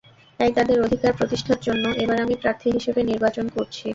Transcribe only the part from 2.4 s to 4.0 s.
প্রার্থী হিসেবে নির্বাচন করছি।